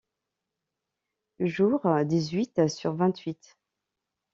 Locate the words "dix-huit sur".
2.05-2.95